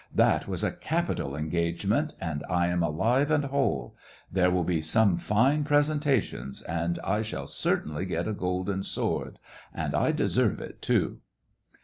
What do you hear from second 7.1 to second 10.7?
shall certainly get a golden sword. And I deserve